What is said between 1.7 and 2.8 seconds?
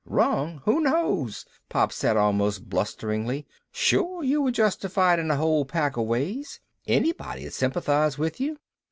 said almost